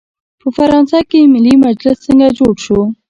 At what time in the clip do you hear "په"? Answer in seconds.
0.39-0.47